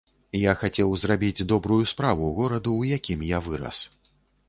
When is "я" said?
0.43-0.53, 3.37-3.47